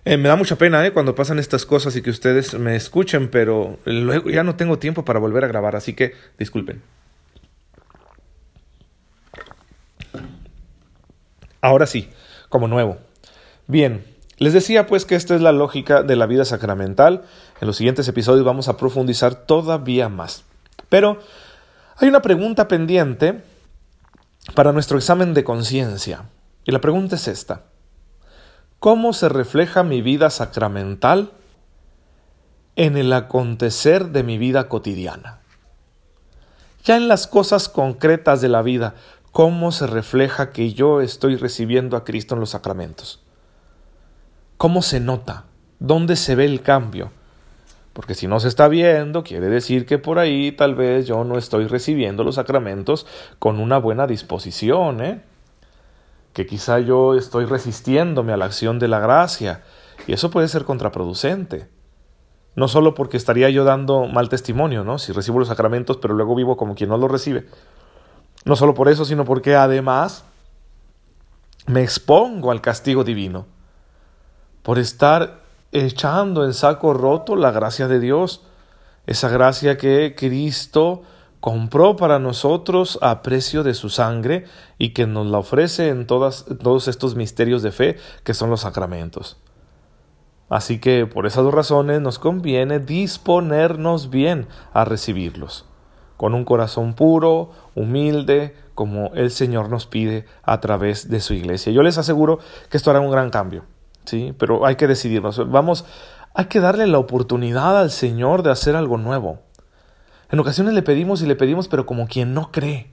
Eh, 0.05 0.19
me 0.19 0.29
da 0.29 0.37
mucha 0.37 0.57
pena 0.57 0.87
eh, 0.87 0.93
cuando 0.93 1.15
pasan 1.15 1.39
estas 1.39 1.65
cosas 1.65 1.97
y 1.97 2.03
que 2.03 2.11
ustedes 2.11 2.53
me 2.53 2.77
escuchen, 2.77 3.29
pero 3.29 3.79
luego 3.87 4.29
ya 4.29 4.45
no 4.45 4.57
tengo 4.57 4.79
tiempo 4.79 5.07
para 5.07 5.19
volver 5.19 5.43
a 5.43 5.49
grabar, 5.49 5.75
así 5.75 5.95
que 5.95 6.13
disculpen. 6.39 6.83
Ahora 11.63 11.87
sí, 11.87 12.11
como 12.51 12.69
nuevo. 12.69 12.99
Bien, 13.69 14.05
les 14.39 14.53
decía 14.53 14.87
pues 14.87 15.05
que 15.05 15.15
esta 15.15 15.35
es 15.35 15.41
la 15.41 15.53
lógica 15.53 16.03
de 16.03 16.17
la 16.17 16.27
vida 16.27 16.45
sacramental. 16.45 17.23
En 17.61 17.67
los 17.67 17.77
siguientes 17.77 18.09
episodios 18.09 18.45
vamos 18.45 18.69
a 18.69 18.77
profundizar 18.77 19.35
todavía 19.35 20.09
más. 20.09 20.45
Pero 20.89 21.19
hay 21.97 22.09
una 22.09 22.23
pregunta 22.23 22.69
pendiente 22.69 23.43
para 24.55 24.73
nuestro 24.73 24.99
examen 24.99 25.35
de 25.35 25.45
conciencia. 25.45 26.25
Y 26.65 26.73
la 26.73 26.81
pregunta 26.81 27.17
es 27.17 27.29
esta. 27.29 27.63
¿Cómo 28.79 29.13
se 29.13 29.29
refleja 29.29 29.85
mi 29.85 30.03
vida 30.03 30.29
sacramental 30.31 31.31
en 32.75 32.97
el 32.97 33.13
acontecer 33.13 34.09
de 34.09 34.25
mi 34.25 34.39
vida 34.39 34.69
cotidiana? 34.69 35.41
Ya 36.85 36.97
en 36.97 37.07
las 37.07 37.29
cosas 37.29 37.69
concretas 37.69 38.41
de 38.41 38.49
la 38.49 38.63
vida, 38.63 38.95
¿cómo 39.31 39.71
se 39.71 39.87
refleja 39.87 40.51
que 40.51 40.73
yo 40.75 41.01
estoy 41.01 41.37
recibiendo 41.37 41.97
a 41.97 42.05
Cristo 42.05 42.35
en 42.35 42.41
los 42.41 42.51
sacramentos? 42.51 43.22
¿Cómo 44.63 44.81
se 44.81 45.01
nota? 45.01 45.47
¿Dónde 45.81 46.15
se 46.15 46.37
ve 46.37 46.45
el 46.45 46.63
cambio? 46.63 47.11
Porque 47.93 48.15
si 48.15 48.29
no 48.29 48.39
se 48.39 48.47
está 48.47 48.69
viendo, 48.69 49.25
quiere 49.25 49.49
decir 49.49 49.87
que 49.87 49.99
por 49.99 50.21
ahí 50.21 50.53
tal 50.53 50.77
vez 50.77 51.05
yo 51.05 51.25
no 51.25 51.37
estoy 51.37 51.67
recibiendo 51.67 52.23
los 52.23 52.37
sacramentos 52.37 53.05
con 53.41 53.59
una 53.59 53.79
buena 53.79 54.07
disposición, 54.07 55.03
¿eh? 55.03 55.21
Que 56.33 56.47
quizá 56.47 56.79
yo 56.79 57.17
estoy 57.17 57.45
resistiéndome 57.45 58.33
a 58.33 58.37
la 58.37 58.45
acción 58.45 58.79
de 58.79 58.87
la 58.87 59.01
gracia, 59.01 59.65
y 60.07 60.13
eso 60.13 60.31
puede 60.31 60.47
ser 60.47 60.63
contraproducente. 60.63 61.69
No 62.55 62.69
solo 62.69 62.95
porque 62.95 63.17
estaría 63.17 63.51
yo 63.51 63.65
dando 63.65 64.07
mal 64.07 64.29
testimonio, 64.29 64.85
¿no? 64.85 65.01
Si 65.01 65.11
recibo 65.11 65.41
los 65.41 65.49
sacramentos, 65.49 65.97
pero 65.97 66.15
luego 66.15 66.37
vivo 66.37 66.57
como 66.57 66.77
quien 66.77 66.91
no 66.91 66.99
los 66.99 67.11
recibe. 67.11 67.49
No 68.45 68.55
solo 68.55 68.75
por 68.75 68.89
eso, 68.89 69.05
sino 69.05 69.25
porque 69.25 69.57
además 69.57 70.25
me 71.67 71.83
expongo 71.83 72.53
al 72.53 72.61
castigo 72.61 73.03
divino 73.03 73.47
por 74.63 74.79
estar 74.79 75.43
echando 75.73 76.45
en 76.45 76.55
saco 76.55 76.95
roto 76.95 77.37
la 77.37 77.51
gracia 77.51 77.89
de 77.89 78.01
Dios, 78.01 78.43
esa 79.07 79.29
gracia 79.29 79.77
que 79.77 80.15
Cristo 80.17 81.03
compró 81.41 81.97
para 81.97 82.21
nosotros 82.21 82.99
a 83.03 83.23
precio 83.23 83.65
de 83.65 83.75
su 83.75 83.91
sangre 83.91 84.45
y 84.79 84.91
que 84.91 85.07
nos 85.07 85.27
la 85.27 85.39
ofrece 85.39 85.89
en 85.89 86.07
todos 86.07 86.89
estos 86.89 87.17
misterios 87.17 87.63
de 87.63 87.73
fe 87.73 87.97
que 88.23 88.35
son 88.35 88.49
los 88.49 88.61
sacramentos. 88.61 89.39
Así 90.49 90.79
que 90.79 91.07
por 91.07 91.27
esas 91.27 91.43
dos 91.43 91.55
razones 91.55 92.01
nos 92.01 92.19
conviene 92.19 92.79
disponernos 92.79 94.11
bien 94.11 94.47
a 94.73 94.85
recibirlos, 94.85 95.65
con 96.17 96.35
un 96.35 96.45
corazón 96.45 96.95
puro, 96.95 97.51
humilde, 97.75 98.55
como 98.75 99.13
el 99.15 99.31
Señor 99.31 99.69
nos 99.71 99.87
pide 99.87 100.27
a 100.43 100.61
través 100.61 101.09
de 101.09 101.21
su 101.21 101.35
iglesia. 101.35 101.73
Yo 101.73 101.83
les 101.83 101.99
aseguro 101.99 102.39
que 102.71 102.77
esto 102.77 102.91
hará 102.91 103.01
un 103.01 103.11
gran 103.11 103.31
cambio. 103.31 103.65
¿Sí? 104.05 104.35
Pero 104.39 104.67
hay 104.67 104.77
que 104.77 104.87
decidirnos. 104.87 105.51
Vamos, 105.51 105.85
hay 106.35 106.47
que 106.47 106.61
darle 106.61 106.87
la 106.87 106.99
oportunidad 106.99 107.79
al 107.79 107.91
Señor 107.91 108.43
de 108.43 108.51
hacer 108.51 108.77
algo 108.77 108.97
nuevo. 108.99 109.41
En 110.31 110.41
ocasiones 110.41 110.75
le 110.75 110.83
pedimos 110.83 111.23
y 111.23 111.27
le 111.27 111.37
pedimos, 111.37 111.69
pero 111.69 111.85
como 111.85 112.07
quien 112.07 112.33
no 112.33 112.51
cree. 112.51 112.91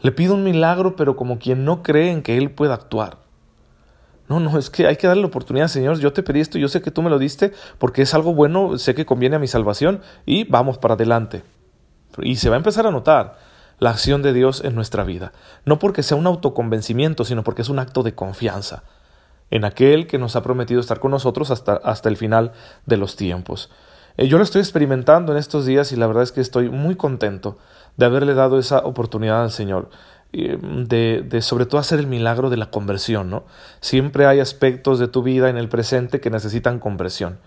Le 0.00 0.12
pido 0.12 0.34
un 0.34 0.42
milagro, 0.42 0.96
pero 0.96 1.16
como 1.16 1.38
quien 1.38 1.64
no 1.64 1.82
cree 1.82 2.10
en 2.10 2.22
que 2.22 2.36
Él 2.36 2.50
pueda 2.50 2.74
actuar. 2.74 3.18
No, 4.28 4.40
no, 4.40 4.58
es 4.58 4.70
que 4.70 4.86
hay 4.86 4.96
que 4.96 5.06
darle 5.06 5.22
la 5.22 5.28
oportunidad, 5.28 5.68
Señor. 5.68 5.98
Yo 6.00 6.12
te 6.12 6.22
pedí 6.22 6.40
esto, 6.40 6.58
yo 6.58 6.68
sé 6.68 6.82
que 6.82 6.90
tú 6.90 7.02
me 7.02 7.10
lo 7.10 7.18
diste 7.18 7.52
porque 7.78 8.02
es 8.02 8.14
algo 8.14 8.34
bueno, 8.34 8.78
sé 8.78 8.94
que 8.94 9.06
conviene 9.06 9.36
a 9.36 9.38
mi 9.38 9.46
salvación 9.46 10.00
y 10.26 10.44
vamos 10.44 10.78
para 10.78 10.94
adelante. 10.94 11.42
Y 12.18 12.36
se 12.36 12.48
va 12.48 12.56
a 12.56 12.58
empezar 12.58 12.86
a 12.86 12.90
notar 12.90 13.38
la 13.78 13.90
acción 13.90 14.22
de 14.22 14.32
Dios 14.32 14.62
en 14.64 14.74
nuestra 14.74 15.04
vida. 15.04 15.32
No 15.64 15.78
porque 15.78 16.02
sea 16.02 16.16
un 16.16 16.26
autoconvencimiento, 16.26 17.24
sino 17.24 17.44
porque 17.44 17.62
es 17.62 17.68
un 17.68 17.78
acto 17.78 18.02
de 18.02 18.14
confianza 18.14 18.82
en 19.54 19.64
aquel 19.64 20.08
que 20.08 20.18
nos 20.18 20.34
ha 20.34 20.42
prometido 20.42 20.80
estar 20.80 20.98
con 20.98 21.12
nosotros 21.12 21.52
hasta, 21.52 21.74
hasta 21.74 22.08
el 22.08 22.16
final 22.16 22.50
de 22.86 22.96
los 22.96 23.14
tiempos. 23.14 23.70
Eh, 24.16 24.26
yo 24.26 24.36
lo 24.36 24.42
estoy 24.42 24.60
experimentando 24.60 25.30
en 25.30 25.38
estos 25.38 25.64
días 25.64 25.92
y 25.92 25.96
la 25.96 26.08
verdad 26.08 26.24
es 26.24 26.32
que 26.32 26.40
estoy 26.40 26.70
muy 26.70 26.96
contento 26.96 27.56
de 27.96 28.04
haberle 28.04 28.34
dado 28.34 28.58
esa 28.58 28.78
oportunidad 28.78 29.44
al 29.44 29.52
Señor. 29.52 29.90
Eh, 30.32 30.58
de, 30.60 31.24
de, 31.24 31.40
sobre 31.40 31.66
todo 31.66 31.80
hacer 31.80 32.00
el 32.00 32.08
milagro 32.08 32.50
de 32.50 32.56
la 32.56 32.72
conversión, 32.72 33.30
¿no? 33.30 33.44
Siempre 33.80 34.26
hay 34.26 34.40
aspectos 34.40 34.98
de 34.98 35.06
tu 35.06 35.22
vida 35.22 35.48
en 35.48 35.56
el 35.56 35.68
presente 35.68 36.20
que 36.20 36.30
necesitan 36.30 36.80
conversión. 36.80 37.38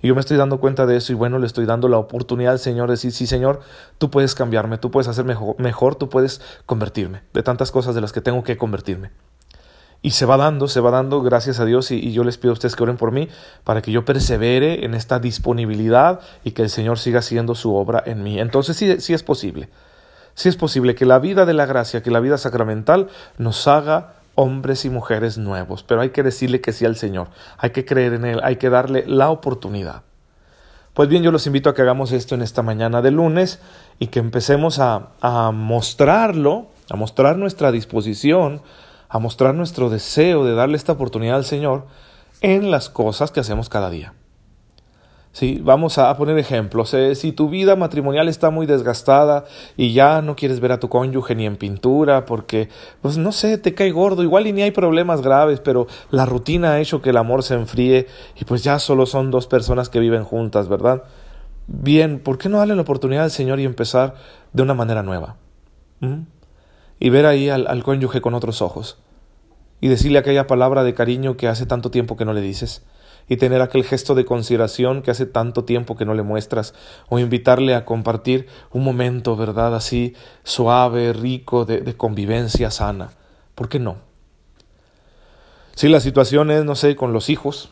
Y 0.00 0.08
yo 0.08 0.14
me 0.14 0.20
estoy 0.22 0.38
dando 0.38 0.60
cuenta 0.60 0.86
de 0.86 0.96
eso 0.96 1.12
y 1.12 1.14
bueno, 1.14 1.38
le 1.38 1.46
estoy 1.46 1.66
dando 1.66 1.88
la 1.88 1.98
oportunidad 1.98 2.52
al 2.52 2.58
Señor 2.58 2.88
de 2.88 2.94
decir, 2.94 3.12
sí 3.12 3.26
Señor, 3.26 3.60
tú 3.98 4.10
puedes 4.10 4.34
cambiarme, 4.34 4.78
tú 4.78 4.90
puedes 4.90 5.08
hacer 5.08 5.26
mejor, 5.26 5.56
mejor, 5.58 5.96
tú 5.96 6.08
puedes 6.08 6.40
convertirme 6.64 7.20
de 7.34 7.42
tantas 7.42 7.70
cosas 7.70 7.94
de 7.94 8.00
las 8.00 8.14
que 8.14 8.22
tengo 8.22 8.42
que 8.42 8.56
convertirme. 8.56 9.10
Y 10.02 10.12
se 10.12 10.24
va 10.24 10.38
dando, 10.38 10.66
se 10.66 10.80
va 10.80 10.90
dando, 10.90 11.20
gracias 11.20 11.60
a 11.60 11.66
Dios, 11.66 11.90
y, 11.90 12.12
yo 12.12 12.24
les 12.24 12.38
pido 12.38 12.52
a 12.52 12.54
ustedes 12.54 12.74
que 12.74 12.82
oren 12.82 12.96
por 12.96 13.12
mí, 13.12 13.28
para 13.64 13.82
que 13.82 13.92
yo 13.92 14.04
persevere 14.04 14.84
en 14.84 14.94
esta 14.94 15.18
disponibilidad 15.18 16.20
y 16.42 16.52
que 16.52 16.62
el 16.62 16.70
Señor 16.70 16.98
siga 16.98 17.18
haciendo 17.18 17.54
su 17.54 17.74
obra 17.74 18.02
en 18.06 18.22
mí. 18.22 18.40
Entonces 18.40 18.76
sí, 18.76 19.00
sí 19.00 19.12
es 19.12 19.22
posible, 19.22 19.68
sí 20.34 20.48
es 20.48 20.56
posible 20.56 20.94
que 20.94 21.04
la 21.04 21.18
vida 21.18 21.44
de 21.44 21.52
la 21.52 21.66
gracia, 21.66 22.02
que 22.02 22.10
la 22.10 22.20
vida 22.20 22.38
sacramental 22.38 23.08
nos 23.36 23.68
haga 23.68 24.14
hombres 24.36 24.86
y 24.86 24.90
mujeres 24.90 25.36
nuevos, 25.36 25.82
pero 25.82 26.00
hay 26.00 26.10
que 26.10 26.22
decirle 26.22 26.62
que 26.62 26.72
sí 26.72 26.86
al 26.86 26.96
Señor, 26.96 27.28
hay 27.58 27.70
que 27.70 27.84
creer 27.84 28.14
en 28.14 28.24
Él, 28.24 28.40
hay 28.42 28.56
que 28.56 28.70
darle 28.70 29.04
la 29.06 29.28
oportunidad. 29.28 30.02
Pues 30.94 31.08
bien, 31.08 31.22
yo 31.22 31.30
los 31.30 31.46
invito 31.46 31.68
a 31.68 31.74
que 31.74 31.82
hagamos 31.82 32.10
esto 32.12 32.34
en 32.34 32.42
esta 32.42 32.62
mañana 32.62 33.02
de 33.02 33.10
lunes 33.10 33.60
y 33.98 34.08
que 34.08 34.18
empecemos 34.18 34.78
a, 34.78 35.10
a 35.20 35.52
mostrarlo, 35.52 36.68
a 36.88 36.96
mostrar 36.96 37.36
nuestra 37.36 37.70
disposición, 37.70 38.62
a 39.10 39.18
mostrar 39.18 39.54
nuestro 39.54 39.90
deseo 39.90 40.44
de 40.44 40.54
darle 40.54 40.76
esta 40.76 40.92
oportunidad 40.92 41.36
al 41.36 41.44
Señor 41.44 41.84
en 42.40 42.70
las 42.70 42.88
cosas 42.88 43.30
que 43.32 43.40
hacemos 43.40 43.68
cada 43.68 43.90
día. 43.90 44.14
Sí, 45.32 45.60
vamos 45.62 45.98
a 45.98 46.16
poner 46.16 46.38
ejemplos. 46.38 46.92
Eh, 46.94 47.14
si 47.14 47.30
tu 47.30 47.48
vida 47.48 47.76
matrimonial 47.76 48.28
está 48.28 48.50
muy 48.50 48.66
desgastada 48.66 49.44
y 49.76 49.92
ya 49.92 50.22
no 50.22 50.34
quieres 50.34 50.58
ver 50.58 50.72
a 50.72 50.80
tu 50.80 50.88
cónyuge 50.88 51.36
ni 51.36 51.46
en 51.46 51.56
pintura 51.56 52.24
porque, 52.24 52.68
pues 53.00 53.16
no 53.16 53.30
sé, 53.30 53.56
te 53.58 53.74
cae 53.74 53.92
gordo, 53.92 54.24
igual 54.24 54.48
y 54.48 54.52
ni 54.52 54.62
hay 54.62 54.72
problemas 54.72 55.22
graves, 55.22 55.60
pero 55.60 55.86
la 56.10 56.26
rutina 56.26 56.72
ha 56.72 56.80
hecho 56.80 57.00
que 57.00 57.10
el 57.10 57.16
amor 57.16 57.44
se 57.44 57.54
enfríe 57.54 58.08
y 58.40 58.44
pues 58.44 58.64
ya 58.64 58.80
solo 58.80 59.06
son 59.06 59.30
dos 59.30 59.46
personas 59.46 59.88
que 59.88 60.00
viven 60.00 60.24
juntas, 60.24 60.68
¿verdad? 60.68 61.04
Bien, 61.68 62.18
¿por 62.18 62.36
qué 62.36 62.48
no 62.48 62.58
darle 62.58 62.74
la 62.74 62.82
oportunidad 62.82 63.24
al 63.24 63.30
Señor 63.30 63.60
y 63.60 63.64
empezar 63.64 64.14
de 64.52 64.62
una 64.62 64.74
manera 64.74 65.04
nueva? 65.04 65.36
¿Mm? 66.00 66.22
Y 67.00 67.08
ver 67.08 67.26
ahí 67.26 67.48
al, 67.48 67.82
cónyuge 67.82 68.20
con 68.20 68.34
otros 68.34 68.62
ojos 68.62 68.98
y 69.80 69.88
decirle 69.88 70.18
aquella 70.18 70.46
palabra 70.46 70.84
de 70.84 70.94
cariño 70.94 71.36
que 71.36 71.48
hace 71.48 71.66
tanto 71.66 71.90
tiempo 71.90 72.16
que 72.16 72.26
no 72.26 72.34
le 72.34 72.42
dices 72.42 72.84
y 73.26 73.38
tener 73.38 73.62
aquel 73.62 73.84
gesto 73.84 74.14
de 74.14 74.24
consideración 74.24 75.02
que 75.02 75.10
hace 75.10 75.24
tanto 75.24 75.64
tiempo 75.64 75.96
que 75.96 76.04
no 76.04 76.14
le 76.14 76.24
muestras, 76.24 76.74
o 77.08 77.20
invitarle 77.20 77.76
a 77.76 77.84
compartir 77.84 78.48
un 78.72 78.82
momento, 78.82 79.36
¿verdad? 79.36 79.76
Así 79.76 80.14
suave, 80.42 81.12
rico, 81.12 81.64
de, 81.64 81.80
de 81.80 81.96
convivencia 81.96 82.72
sana. 82.72 83.12
¿Por 83.54 83.68
qué 83.68 83.78
no? 83.78 83.98
Si 85.76 85.88
la 85.88 86.00
situación 86.00 86.50
es, 86.50 86.64
no 86.64 86.74
sé, 86.74 86.96
con 86.96 87.12
los 87.12 87.30
hijos, 87.30 87.70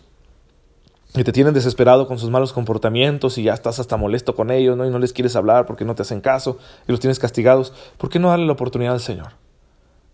y 1.15 1.25
te 1.25 1.33
tienen 1.33 1.55
desesperado 1.55 2.07
con 2.07 2.19
sus 2.19 2.31
malos 2.31 2.53
comportamientos 2.53 3.39
y 3.39 3.45
ya 3.45 3.55
estás 3.55 3.79
hasta 3.79 3.97
molesto 3.97 4.35
con 4.35 4.51
ellos, 4.51 4.77
¿no? 4.77 4.87
Y 4.87 4.91
no 4.91 4.99
les 4.99 5.13
quieres 5.13 5.37
hablar 5.37 5.67
porque 5.67 5.85
no 5.85 5.95
te 5.95 6.03
hacen 6.03 6.21
caso 6.21 6.59
y 6.87 6.93
los 6.93 7.01
tienes 7.01 7.19
castigados, 7.19 7.73
¿por 7.97 8.11
qué 8.11 8.19
no 8.19 8.29
darle 8.29 8.47
la 8.47 8.53
oportunidad 8.53 8.95
al 8.95 9.01
Señor? 9.01 9.33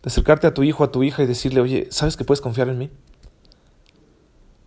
De 0.02 0.08
acercarte 0.08 0.46
a 0.46 0.54
tu 0.54 0.62
hijo, 0.62 0.84
a 0.84 0.92
tu 0.92 1.02
hija 1.02 1.22
y 1.22 1.26
decirle, 1.26 1.60
oye, 1.60 1.88
¿sabes 1.90 2.16
que 2.16 2.24
puedes 2.24 2.40
confiar 2.40 2.68
en 2.68 2.78
mí? 2.78 2.90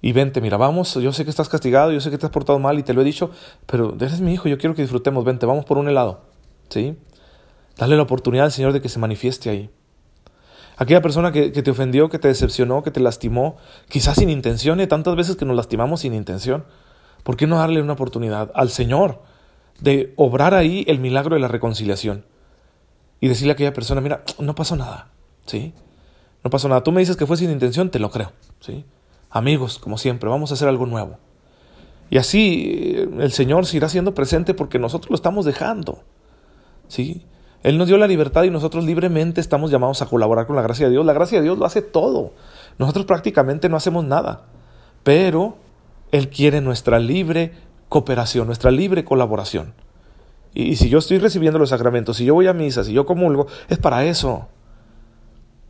Y 0.01 0.11
vente, 0.11 0.41
mira, 0.41 0.57
vamos, 0.57 0.93
yo 0.95 1.11
sé 1.11 1.23
que 1.23 1.29
estás 1.29 1.49
castigado, 1.49 1.91
yo 1.91 2.01
sé 2.01 2.11
que 2.11 2.17
te 2.17 2.25
has 2.25 2.31
portado 2.31 2.59
mal 2.59 2.77
y 2.77 2.83
te 2.83 2.93
lo 2.93 3.01
he 3.01 3.05
dicho, 3.05 3.31
pero 3.65 3.95
eres 3.99 4.19
mi 4.21 4.33
hijo, 4.33 4.47
yo 4.47 4.57
quiero 4.57 4.75
que 4.75 4.81
disfrutemos, 4.81 5.23
vente, 5.23 5.45
vamos 5.45 5.65
por 5.65 5.77
un 5.77 5.87
helado, 5.87 6.21
¿sí? 6.69 6.97
Dale 7.77 7.95
la 7.95 8.03
oportunidad 8.03 8.45
al 8.45 8.51
Señor 8.51 8.73
de 8.73 8.81
que 8.81 8.89
se 8.89 8.99
manifieste 8.99 9.49
ahí. 9.49 9.69
Aquella 10.77 11.01
persona 11.01 11.31
que, 11.31 11.49
te 11.49 11.71
ofendió, 11.71 12.07
que 12.07 12.19
te 12.19 12.27
decepcionó, 12.27 12.83
que 12.83 12.91
te 12.91 12.99
lastimó, 12.99 13.57
quizás 13.89 14.17
sin 14.17 14.29
intención, 14.29 14.79
y 14.79 14.85
tantas 14.85 15.15
veces 15.15 15.35
que 15.35 15.43
nos 15.43 15.55
lastimamos 15.55 16.01
sin 16.01 16.13
intención. 16.13 16.65
¿Por 17.23 17.35
qué 17.35 17.47
no 17.47 17.57
darle 17.57 17.81
una 17.81 17.93
oportunidad 17.93 18.51
al 18.53 18.69
Señor 18.69 19.21
de 19.79 20.13
obrar 20.15 20.53
ahí 20.53 20.85
el 20.87 20.99
milagro 20.99 21.35
de 21.35 21.41
la 21.41 21.47
reconciliación? 21.47 22.25
Y 23.19 23.27
decirle 23.27 23.51
a 23.51 23.53
aquella 23.53 23.73
persona, 23.73 24.01
mira, 24.01 24.23
no 24.37 24.53
pasó 24.53 24.75
nada, 24.75 25.09
¿sí? 25.47 25.73
No 26.43 26.51
pasó 26.51 26.69
nada. 26.69 26.83
Tú 26.83 26.91
me 26.91 26.99
dices 26.99 27.17
que 27.17 27.25
fue 27.25 27.37
sin 27.37 27.49
intención, 27.49 27.89
te 27.89 27.97
lo 27.97 28.11
creo, 28.11 28.31
¿sí? 28.59 28.85
Amigos, 29.31 29.79
como 29.79 29.97
siempre, 29.97 30.29
vamos 30.29 30.51
a 30.51 30.53
hacer 30.53 30.67
algo 30.67 30.85
nuevo. 30.85 31.17
Y 32.11 32.19
así 32.19 32.93
eh, 32.95 33.09
el 33.19 33.31
Señor 33.31 33.65
se 33.65 33.77
irá 33.77 33.89
siendo 33.89 34.13
presente 34.13 34.53
porque 34.53 34.77
nosotros 34.77 35.09
lo 35.09 35.15
estamos 35.15 35.43
dejando, 35.43 36.03
¿sí? 36.87 37.25
Él 37.63 37.77
nos 37.77 37.87
dio 37.87 37.97
la 37.97 38.07
libertad 38.07 38.43
y 38.43 38.49
nosotros 38.49 38.85
libremente 38.85 39.41
estamos 39.41 39.71
llamados 39.71 40.01
a 40.01 40.05
colaborar 40.05 40.45
con 40.45 40.55
la 40.55 40.61
gracia 40.61 40.85
de 40.85 40.91
Dios. 40.91 41.05
La 41.05 41.13
gracia 41.13 41.39
de 41.39 41.43
Dios 41.43 41.57
lo 41.57 41.65
hace 41.65 41.81
todo. 41.81 42.33
Nosotros 42.77 43.05
prácticamente 43.05 43.67
no 43.67 43.77
hacemos 43.77 44.05
nada. 44.05 44.45
Pero 45.03 45.57
Él 46.11 46.29
quiere 46.29 46.61
nuestra 46.61 46.99
libre 46.99 47.53
cooperación, 47.89 48.47
nuestra 48.47 48.71
libre 48.71 49.03
colaboración. 49.03 49.73
Y, 50.53 50.75
si 50.75 50.89
yo 50.89 50.99
estoy 50.99 51.19
recibiendo 51.19 51.59
los 51.59 51.69
sacramentos, 51.69 52.17
si 52.17 52.25
yo 52.25 52.33
voy 52.33 52.47
a 52.47 52.53
misa, 52.53 52.83
si 52.83 52.93
yo 52.93 53.05
comulgo, 53.05 53.47
es 53.69 53.77
para 53.77 54.05
eso. 54.05 54.47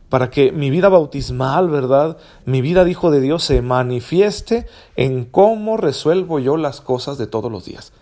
Para 0.08 0.30
que 0.30 0.52
mi 0.52 0.70
vida 0.70 0.88
bautismal, 0.88 1.68
¿verdad? 1.68 2.16
Mi 2.46 2.62
vida 2.62 2.84
de 2.84 2.90
hijo 2.90 3.10
de 3.10 3.20
Dios 3.20 3.44
se 3.44 3.60
manifieste 3.60 4.66
en 4.96 5.24
cómo 5.24 5.76
resuelvo 5.76 6.38
yo 6.38 6.56
las 6.56 6.80
cosas 6.80 7.18
de 7.18 7.26
todos 7.26 7.50
los 7.52 7.64
días 7.64 7.92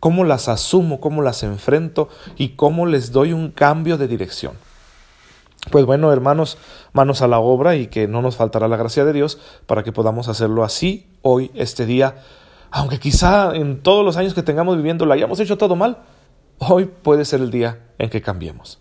cómo 0.00 0.24
las 0.24 0.48
asumo, 0.48 1.00
cómo 1.00 1.22
las 1.22 1.42
enfrento 1.42 2.08
y 2.36 2.50
cómo 2.50 2.86
les 2.86 3.12
doy 3.12 3.32
un 3.32 3.50
cambio 3.50 3.98
de 3.98 4.08
dirección. 4.08 4.54
Pues 5.70 5.84
bueno, 5.84 6.12
hermanos, 6.12 6.58
manos 6.92 7.22
a 7.22 7.28
la 7.28 7.40
obra 7.40 7.74
y 7.74 7.88
que 7.88 8.06
no 8.06 8.22
nos 8.22 8.36
faltará 8.36 8.68
la 8.68 8.76
gracia 8.76 9.04
de 9.04 9.12
Dios 9.12 9.40
para 9.66 9.82
que 9.82 9.92
podamos 9.92 10.28
hacerlo 10.28 10.62
así 10.62 11.08
hoy, 11.22 11.50
este 11.54 11.86
día. 11.86 12.22
Aunque 12.70 13.00
quizá 13.00 13.54
en 13.54 13.82
todos 13.82 14.04
los 14.04 14.16
años 14.16 14.34
que 14.34 14.42
tengamos 14.42 14.76
viviendo 14.76 15.06
lo 15.06 15.12
hayamos 15.12 15.40
hecho 15.40 15.58
todo 15.58 15.74
mal, 15.74 15.98
hoy 16.58 16.86
puede 16.86 17.24
ser 17.24 17.40
el 17.40 17.50
día 17.50 17.80
en 17.98 18.10
que 18.10 18.22
cambiemos. 18.22 18.78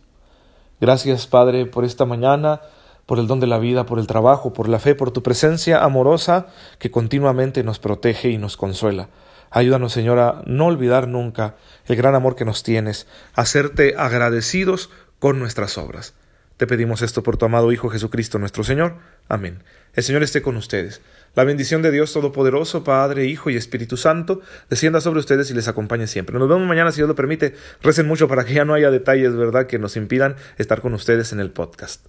Gracias, 0.79 1.25
Padre, 1.25 1.65
por 1.65 1.85
esta 1.85 2.05
mañana, 2.05 2.61
por 3.05 3.19
el 3.19 3.27
don 3.27 3.39
de 3.39 3.47
la 3.47 3.57
vida, 3.57 3.85
por 3.85 3.97
el 3.97 4.07
trabajo, 4.07 4.53
por 4.53 4.67
la 4.67 4.79
fe, 4.79 4.93
por 4.93 5.11
tu 5.11 5.23
presencia 5.23 5.83
amorosa 5.83 6.47
que 6.79 6.91
continuamente 6.91 7.63
nos 7.63 7.79
protege 7.79 8.29
y 8.29 8.37
nos 8.37 8.57
consuela. 8.57 9.09
Ayúdanos, 9.55 9.93
Señor, 9.93 10.19
a 10.19 10.41
no 10.45 10.65
olvidar 10.65 11.07
nunca 11.07 11.55
el 11.87 11.95
gran 11.95 12.13
amor 12.13 12.35
que 12.35 12.43
nos 12.43 12.61
tienes, 12.61 13.07
a 13.35 13.43
hacerte 13.43 13.95
agradecidos 13.97 14.89
con 15.17 15.39
nuestras 15.39 15.77
obras. 15.77 16.13
Te 16.57 16.67
pedimos 16.67 17.01
esto 17.01 17.23
por 17.23 17.37
tu 17.37 17.45
amado 17.45 17.71
Hijo 17.71 17.87
Jesucristo 17.87 18.37
nuestro 18.37 18.65
Señor. 18.65 18.97
Amén. 19.29 19.63
El 19.93 20.03
Señor 20.03 20.23
esté 20.23 20.41
con 20.41 20.57
ustedes. 20.57 21.01
La 21.35 21.45
bendición 21.45 21.81
de 21.81 21.91
Dios 21.91 22.11
Todopoderoso, 22.11 22.83
Padre, 22.83 23.27
Hijo 23.27 23.49
y 23.49 23.55
Espíritu 23.55 23.95
Santo, 23.95 24.41
descienda 24.69 24.99
sobre 24.99 25.21
ustedes 25.21 25.49
y 25.51 25.53
les 25.53 25.69
acompañe 25.69 26.07
siempre. 26.07 26.37
Nos 26.37 26.49
vemos 26.49 26.67
mañana, 26.67 26.91
si 26.91 26.97
Dios 26.97 27.07
lo 27.07 27.15
permite. 27.15 27.55
Recen 27.81 28.09
mucho 28.09 28.27
para 28.27 28.43
que 28.43 28.55
ya 28.55 28.65
no 28.65 28.73
haya 28.73 28.91
detalles, 28.91 29.37
¿verdad?, 29.37 29.67
que 29.67 29.79
nos 29.79 29.95
impidan 29.95 30.35
estar 30.57 30.81
con 30.81 30.93
ustedes 30.93 31.31
en 31.31 31.39
el 31.39 31.51
podcast. 31.51 32.05